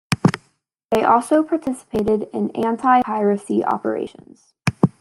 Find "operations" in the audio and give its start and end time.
3.63-4.55